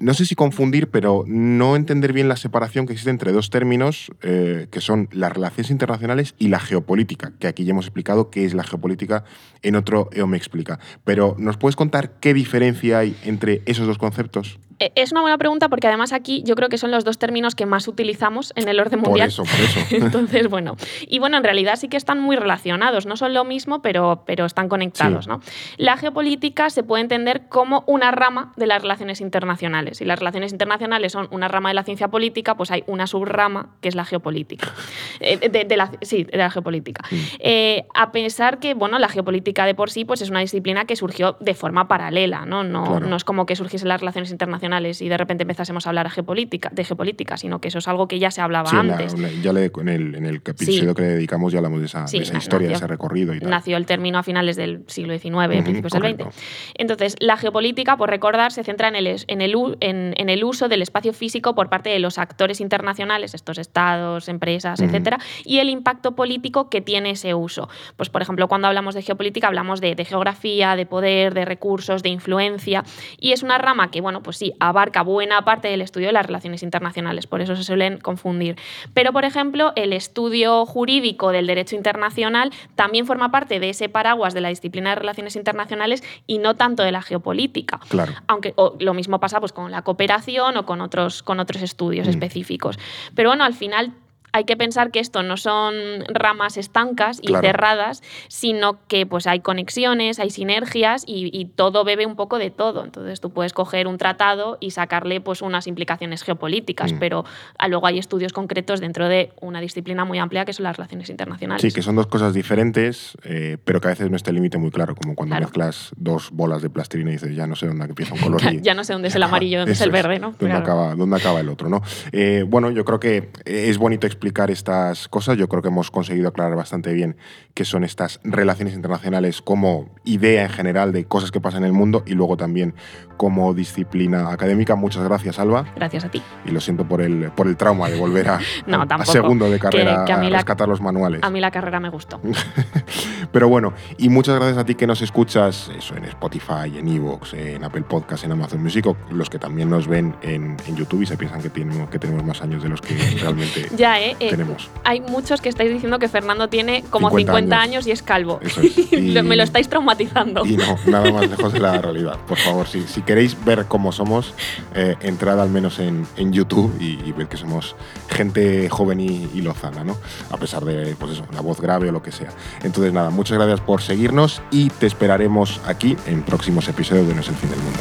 No 0.00 0.14
sé 0.14 0.26
si 0.26 0.34
confundir, 0.34 0.90
pero 0.90 1.24
no 1.28 1.76
entender 1.76 2.12
bien 2.12 2.28
la 2.28 2.36
separación 2.36 2.86
que 2.86 2.92
existe 2.92 3.08
entre 3.08 3.30
dos 3.30 3.50
términos, 3.50 4.10
eh, 4.20 4.66
que 4.70 4.80
son 4.80 5.08
las 5.12 5.32
relaciones 5.32 5.70
internacionales 5.70 6.34
y 6.38 6.48
la 6.48 6.58
geopolítica, 6.58 7.32
que 7.38 7.46
aquí 7.46 7.64
ya 7.64 7.70
hemos 7.70 7.86
explicado 7.86 8.28
qué 8.28 8.44
es 8.44 8.52
la 8.52 8.64
geopolítica 8.64 9.24
en 9.62 9.76
otro 9.76 10.10
EO 10.12 10.26
me 10.26 10.36
explica. 10.36 10.80
Pero, 11.04 11.36
¿nos 11.38 11.56
puedes 11.56 11.76
contar 11.76 12.18
qué 12.18 12.34
diferencia 12.34 12.98
hay 12.98 13.16
entre 13.22 13.62
esos 13.64 13.86
dos 13.86 13.96
conceptos? 13.96 14.58
Eh, 14.78 14.92
Es 14.94 15.12
una 15.12 15.20
buena 15.20 15.38
pregunta 15.38 15.68
porque 15.68 15.86
además 15.86 16.12
aquí 16.12 16.42
yo 16.44 16.54
creo 16.54 16.68
que 16.68 16.78
son 16.78 16.90
los 16.90 17.04
dos 17.04 17.18
términos 17.18 17.54
que 17.54 17.66
más 17.66 17.88
utilizamos 17.88 18.52
en 18.56 18.68
el 18.68 18.78
orden 18.80 19.00
Por 19.00 19.08
mundial. 19.10 19.28
eso, 19.28 19.42
por 19.44 19.60
eso. 19.60 19.80
Entonces, 19.90 20.48
bueno. 20.48 20.76
Y 21.08 21.18
bueno, 21.18 21.36
en 21.38 21.44
realidad 21.44 21.76
sí 21.76 21.88
que 21.88 21.96
están 21.96 22.20
muy 22.20 22.36
relacionados. 22.36 23.06
No 23.06 23.16
son 23.16 23.34
lo 23.34 23.44
mismo, 23.44 23.80
pero, 23.82 24.22
pero 24.26 24.44
están 24.44 24.68
conectados. 24.68 25.24
Sí. 25.24 25.30
¿no? 25.30 25.40
La 25.76 25.96
geopolítica 25.96 26.70
se 26.70 26.82
puede 26.82 27.02
entender 27.02 27.48
como 27.48 27.84
una 27.86 28.10
rama 28.10 28.52
de 28.56 28.66
las 28.66 28.82
relaciones 28.82 29.20
internacionales. 29.20 29.98
Si 29.98 30.04
las 30.04 30.18
relaciones 30.18 30.52
internacionales 30.52 31.12
son 31.12 31.28
una 31.30 31.48
rama 31.48 31.70
de 31.70 31.74
la 31.74 31.84
ciencia 31.84 32.08
política, 32.08 32.54
pues 32.56 32.70
hay 32.70 32.84
una 32.86 33.06
subrama 33.06 33.76
que 33.80 33.88
es 33.88 33.94
la 33.94 34.04
geopolítica. 34.04 34.72
Eh, 35.20 35.48
de, 35.48 35.64
de 35.64 35.76
la, 35.76 35.90
sí, 36.02 36.24
de 36.24 36.36
la 36.36 36.50
geopolítica. 36.50 37.02
Mm. 37.10 37.16
Eh, 37.38 37.86
a 37.94 38.12
pensar 38.12 38.58
que, 38.58 38.74
bueno, 38.74 38.98
la 38.98 39.08
geopolítica 39.08 39.64
de 39.66 39.74
por 39.74 39.90
sí 39.90 40.04
pues 40.04 40.22
es 40.22 40.30
una 40.30 40.40
disciplina 40.40 40.84
que 40.84 40.96
surgió 40.96 41.36
de 41.40 41.54
forma 41.54 41.88
paralela, 41.88 42.44
¿no? 42.46 42.62
No, 42.64 42.84
Claro. 42.84 43.06
no 43.06 43.16
es 43.16 43.24
como 43.24 43.46
que 43.46 43.56
surgiesen 43.56 43.88
las 43.88 44.00
relaciones 44.00 44.30
internacionales 44.30 44.65
y 45.00 45.08
de 45.08 45.16
repente 45.16 45.42
empezásemos 45.44 45.86
a 45.86 45.90
hablar 45.90 46.06
a 46.06 46.10
geopolítica, 46.10 46.70
de 46.72 46.84
geopolítica, 46.84 47.36
sino 47.36 47.60
que 47.60 47.68
eso 47.68 47.78
es 47.78 47.88
algo 47.88 48.08
que 48.08 48.18
ya 48.18 48.30
se 48.30 48.40
hablaba 48.40 48.68
Sí, 48.70 48.76
en 48.76 48.88
la- 48.88 48.92
antes. 48.94 49.18
la- 49.18 49.30
ya 49.42 49.52
le, 49.52 49.70
en, 49.80 49.88
el, 49.88 50.14
en 50.14 50.26
el 50.26 50.36
episodio 50.36 50.88
Sí. 50.90 50.94
que 50.94 51.02
le 51.02 51.08
dedicamos 51.08 51.52
ya 51.52 51.58
hablamos 51.58 51.80
de 51.80 51.86
esa, 51.86 52.06
Sí, 52.06 52.18
de 52.18 52.24
esa 52.24 52.32
na- 52.34 52.38
historia, 52.40 52.68
de 52.68 52.74
ese 52.74 52.86
recorrido 52.86 53.34
y 53.34 53.40
tal. 53.40 53.50
Nació 53.50 53.76
el 53.76 53.86
término 53.86 54.18
a 54.18 54.22
finales 54.22 54.56
del 54.56 54.82
siglo 54.88 55.16
XIX, 55.18 55.62
principios 55.62 55.92
del 55.92 56.14
XX. 56.16 56.26
Entonces, 56.74 57.16
la 57.20 57.36
geopolítica, 57.36 57.96
por 57.96 58.10
recordar, 58.10 58.52
se 58.52 58.64
centra 58.64 58.88
en 58.88 58.96
el, 58.96 59.06
en, 59.26 59.40
el, 59.40 59.54
en, 59.80 60.14
en 60.16 60.28
el 60.28 60.44
uso 60.44 60.68
del 60.68 60.82
espacio 60.82 61.12
físico 61.12 61.54
por 61.54 61.68
parte 61.68 61.90
de 61.90 61.98
los 61.98 62.18
actores 62.18 62.60
internacionales, 62.60 63.34
estos 63.34 63.58
estados, 63.58 64.28
empresas, 64.28 64.80
etcétera, 64.80 65.18
y 65.44 65.58
el 65.58 65.68
impacto 65.68 66.14
político 66.16 66.68
que 66.70 66.80
tiene 66.80 67.10
ese 67.10 67.34
uso. 67.34 67.68
Pues, 67.96 68.10
por 68.10 68.22
ejemplo, 68.22 68.48
cuando 68.48 68.68
hablamos 68.68 68.94
de 68.94 69.02
geopolítica, 69.02 69.46
hablamos 69.46 69.80
de, 69.80 69.94
de 69.94 70.04
geografía, 70.04 70.76
de 70.76 70.86
poder, 70.86 71.34
de 71.34 71.44
recursos, 71.44 72.02
de 72.02 72.08
influencia, 72.10 72.84
y 73.18 73.32
es 73.32 73.42
una 73.42 73.58
rama 73.58 73.90
que, 73.90 74.00
bueno, 74.00 74.22
pues 74.22 74.36
sí, 74.36 74.52
abarca 74.60 75.02
buena 75.02 75.44
parte 75.44 75.68
del 75.68 75.82
estudio 75.82 76.08
de 76.08 76.12
las 76.12 76.26
relaciones 76.26 76.62
internacionales, 76.62 77.26
por 77.26 77.40
eso 77.40 77.56
se 77.56 77.64
suelen 77.64 77.98
confundir. 77.98 78.56
Pero, 78.94 79.12
por 79.12 79.24
ejemplo, 79.24 79.72
el 79.76 79.92
estudio 79.92 80.66
jurídico 80.66 81.32
del 81.32 81.46
derecho 81.46 81.76
internacional 81.76 82.52
también 82.74 83.06
forma 83.06 83.30
parte 83.30 83.60
de 83.60 83.70
ese 83.70 83.88
paraguas 83.88 84.34
de 84.34 84.40
la 84.40 84.48
disciplina 84.48 84.90
de 84.90 84.96
relaciones 84.96 85.36
internacionales 85.36 86.02
y 86.26 86.38
no 86.38 86.54
tanto 86.54 86.82
de 86.82 86.92
la 86.92 87.02
geopolítica. 87.02 87.80
Claro. 87.88 88.12
Aunque 88.26 88.52
o 88.56 88.76
lo 88.80 88.94
mismo 88.94 89.20
pasa 89.20 89.40
pues, 89.40 89.52
con 89.52 89.70
la 89.70 89.82
cooperación 89.82 90.56
o 90.56 90.66
con 90.66 90.80
otros, 90.80 91.22
con 91.22 91.40
otros 91.40 91.62
estudios 91.62 92.06
Mm. 92.06 92.10
específicos. 92.10 92.78
Pero 93.14 93.30
bueno, 93.30 93.44
al 93.44 93.54
final 93.54 93.92
hay 94.32 94.44
que 94.44 94.56
pensar 94.56 94.90
que 94.90 95.00
esto 95.00 95.22
no 95.22 95.36
son 95.36 95.74
ramas 96.08 96.56
estancas 96.56 97.18
y 97.22 97.28
Claro. 97.28 97.46
cerradas, 97.46 98.02
sino 98.28 98.78
que 98.88 99.06
pues 99.06 99.26
hay 99.26 99.40
conexiones, 99.40 100.18
hay 100.18 100.30
sinergias 100.30 101.04
y, 101.06 101.30
y 101.32 101.46
todo 101.46 101.84
bebe 101.84 102.04
un 102.06 102.16
poco 102.16 102.38
de 102.38 102.50
todo. 102.50 102.84
Entonces 102.84 103.20
tú 103.20 103.30
puedes 103.30 103.52
coger 103.52 103.86
un 103.86 103.98
tratado 103.98 104.58
y 104.60 104.72
sacarle 104.72 105.20
pues 105.20 105.42
unas 105.42 105.66
implicaciones 105.66 106.22
geopolíticas, 106.22 106.92
Mm. 106.92 106.98
pero 106.98 107.24
ah, 107.58 107.68
luego 107.68 107.86
hay 107.86 107.98
estudios 107.98 108.32
concretos 108.32 108.80
dentro 108.80 109.08
de 109.08 109.32
una 109.40 109.60
disciplina 109.60 110.04
muy 110.04 110.18
amplia 110.18 110.44
que 110.44 110.52
son 110.52 110.64
las 110.64 110.76
relaciones 110.76 111.08
internacionales. 111.08 111.62
Sí, 111.62 111.72
que 111.72 111.82
son 111.82 111.96
dos 111.96 112.06
cosas 112.06 112.34
diferentes, 112.34 113.16
eh, 113.24 113.56
pero 113.64 113.80
que 113.80 113.88
a 113.88 113.90
veces 113.90 114.10
no 114.10 114.16
está 114.16 114.30
el 114.30 114.36
límite 114.36 114.58
muy 114.58 114.70
claro, 114.70 114.94
como 114.94 115.14
cuando 115.14 115.32
Claro. 115.34 115.46
mezclas 115.46 115.92
dos 115.96 116.30
bolas 116.30 116.60
de 116.62 116.68
plastilina 116.70 117.10
y 117.10 117.14
dices, 117.14 117.34
ya 117.34 117.46
no 117.46 117.56
sé 117.56 117.66
dónde 117.66 117.84
empieza 117.86 118.14
un 118.14 118.20
color. 118.20 118.40
Ya- 118.42 118.52
y- 118.52 118.60
ya 118.60 118.74
no 118.74 118.84
sé 118.84 118.92
dónde 118.92 119.08
es 119.08 119.14
el 119.14 119.22
amarillo, 119.22 119.60
dónde 119.60 119.72
es 119.72 119.80
el 119.80 119.90
verde, 119.90 120.18
¿no? 120.18 120.28
Dónde, 120.32 120.46
Claro. 120.46 120.58
acaba, 120.58 120.94
dónde 120.94 121.16
acaba 121.16 121.40
el 121.40 121.48
otro, 121.48 121.68
¿no? 121.68 121.80
Eh, 122.12 122.44
bueno, 122.46 122.70
yo 122.70 122.84
creo 122.84 123.00
que 123.00 123.30
es 123.46 123.78
bonito 123.78 124.06
explicar 124.06 124.25
estas 124.50 125.08
cosas. 125.08 125.36
Yo 125.38 125.48
creo 125.48 125.62
que 125.62 125.68
hemos 125.68 125.90
conseguido 125.90 126.28
aclarar 126.28 126.56
bastante 126.56 126.92
bien 126.92 127.16
qué 127.54 127.64
son 127.64 127.84
estas 127.84 128.20
relaciones 128.24 128.74
internacionales 128.74 129.42
como 129.42 129.88
idea 130.04 130.42
en 130.44 130.50
general 130.50 130.92
de 130.92 131.04
cosas 131.04 131.30
que 131.30 131.40
pasan 131.40 131.62
en 131.62 131.66
el 131.68 131.72
mundo 131.72 132.02
y 132.06 132.14
luego 132.14 132.36
también 132.36 132.74
como 133.16 133.54
disciplina 133.54 134.30
académica. 134.30 134.74
Muchas 134.76 135.02
gracias, 135.04 135.38
Alba. 135.38 135.64
Gracias 135.76 136.04
a 136.04 136.10
ti. 136.10 136.22
Y 136.44 136.50
lo 136.50 136.60
siento 136.60 136.86
por 136.86 137.00
el, 137.02 137.30
por 137.34 137.46
el 137.46 137.56
trauma 137.56 137.88
de 137.88 137.98
volver 137.98 138.28
a, 138.28 138.38
No, 138.66 138.82
a 138.88 139.04
segundo 139.06 139.50
de 139.50 139.58
carrera 139.58 140.00
Que- 140.00 140.04
que 140.06 140.12
a 140.12 140.16
mí 140.18 140.26
a 140.26 140.30
la- 140.30 140.36
rescatar 140.38 140.68
los 140.68 140.80
manuales. 140.80 141.22
A 141.22 141.30
mí 141.30 141.40
la 141.40 141.50
carrera 141.50 141.80
me 141.80 141.88
gustó. 141.88 142.20
Pero 143.32 143.48
bueno, 143.48 143.72
y 143.98 144.08
muchas 144.08 144.36
gracias 144.36 144.58
a 144.58 144.64
ti 144.64 144.74
que 144.74 144.86
nos 144.86 145.02
escuchas 145.02 145.70
eso, 145.76 145.96
en 145.96 146.04
Spotify, 146.04 146.76
en 146.78 146.88
Evox, 146.88 147.34
en 147.34 147.64
Apple 147.64 147.82
Podcast, 147.82 148.24
en 148.24 148.32
Amazon 148.32 148.62
Music, 148.62 148.86
o 148.86 148.96
los 149.10 149.28
que 149.30 149.38
también 149.38 149.68
nos 149.68 149.88
ven 149.88 150.14
en, 150.22 150.56
en 150.66 150.76
YouTube 150.76 151.02
y 151.02 151.06
se 151.06 151.16
piensan 151.16 151.42
que 151.42 151.50
tenemos, 151.50 151.88
que 151.90 151.98
tenemos 151.98 152.24
más 152.24 152.40
años 152.42 152.62
de 152.62 152.68
los 152.68 152.80
que 152.80 152.94
realmente 153.20 153.68
Ya, 153.76 154.00
¿eh? 154.00 154.05
Eh, 154.20 154.30
tenemos. 154.30 154.68
Hay 154.84 155.00
muchos 155.00 155.40
que 155.40 155.48
estáis 155.48 155.70
diciendo 155.72 155.98
que 155.98 156.08
Fernando 156.08 156.48
tiene 156.48 156.84
como 156.90 157.08
50 157.08 157.32
50, 157.32 157.56
años. 157.56 157.64
años. 157.76 157.86
y 157.86 157.90
es 157.90 158.02
calvo. 158.02 158.38
Eso 158.42 158.60
es. 158.60 158.76
Y- 158.92 159.12
Lo- 159.12 159.22
Me 159.24 159.36
lo 159.36 159.42
estáis 159.42 159.68
traumatizando. 159.68 160.44
Y 160.46 160.56
no, 160.56 160.76
nada 160.86 161.10
más 161.12 161.28
lejos 161.28 161.52
de 161.52 161.60
la 161.60 161.80
realidad. 161.80 162.18
Por 162.26 162.38
favor, 162.38 162.66
si, 162.68 162.82
si 162.82 163.02
queréis 163.02 163.36
ver 163.44 163.66
cómo 163.66 163.92
somos, 163.92 164.34
eh, 164.74 164.96
entrad 165.00 165.40
al 165.40 165.50
menos 165.50 165.78
en, 165.78 166.06
en 166.16 166.32
YouTube 166.32 166.72
y, 166.80 167.00
y 167.08 167.12
ver 167.12 167.28
que 167.28 167.36
somos 167.36 167.74
gente 168.10 168.68
joven 168.68 169.00
y, 169.00 169.28
y 169.34 169.40
lozana, 169.42 169.84
¿no? 169.84 169.96
A 170.30 170.36
pesar 170.36 170.64
de, 170.64 170.94
pues 170.96 171.12
eso, 171.12 171.26
la 171.32 171.40
voz 171.40 171.60
grave 171.60 171.88
o 171.88 171.92
lo 171.92 172.02
que 172.02 172.12
sea. 172.12 172.28
Entonces, 172.62 172.92
nada, 172.92 173.10
muchas 173.10 173.36
gracias 173.38 173.60
por 173.60 173.82
seguirnos 173.82 174.42
y 174.50 174.70
te 174.70 174.86
esperaremos 174.86 175.60
aquí 175.66 175.96
en 176.06 176.22
próximos 176.22 176.68
episodios 176.68 177.06
de 177.08 177.14
No 177.14 177.20
es 177.20 177.28
el 177.28 177.34
fin 177.34 177.50
del 177.50 177.58
mundo. 177.60 177.78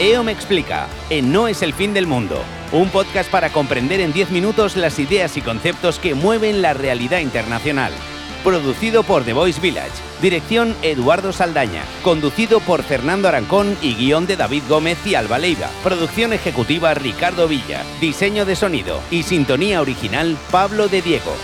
EO 0.00 0.24
me 0.24 0.32
explica, 0.32 0.88
en 1.10 1.30
No 1.30 1.46
es 1.46 1.60
el 1.60 1.74
fin 1.74 1.92
del 1.92 2.06
mundo, 2.06 2.42
un 2.72 2.88
podcast 2.88 3.30
para 3.30 3.50
comprender 3.50 4.00
en 4.00 4.14
10 4.14 4.30
minutos 4.30 4.74
las 4.74 4.98
ideas 4.98 5.36
y 5.36 5.42
conceptos 5.42 5.98
que 5.98 6.14
mueven 6.14 6.62
la 6.62 6.72
realidad 6.72 7.18
internacional. 7.18 7.92
Producido 8.42 9.02
por 9.02 9.24
The 9.24 9.34
Voice 9.34 9.60
Village, 9.60 9.90
dirección 10.22 10.74
Eduardo 10.80 11.34
Saldaña, 11.34 11.82
conducido 12.02 12.60
por 12.60 12.82
Fernando 12.82 13.28
Arancón 13.28 13.76
y 13.82 13.94
guion 13.94 14.26
de 14.26 14.38
David 14.38 14.62
Gómez 14.70 14.96
y 15.04 15.16
Alba 15.16 15.38
Leiva, 15.38 15.68
producción 15.84 16.32
ejecutiva 16.32 16.94
Ricardo 16.94 17.46
Villa, 17.46 17.84
diseño 18.00 18.46
de 18.46 18.56
sonido 18.56 19.02
y 19.10 19.24
sintonía 19.24 19.82
original 19.82 20.38
Pablo 20.50 20.88
de 20.88 21.02
Diego. 21.02 21.36